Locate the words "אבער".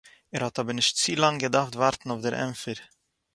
0.59-0.75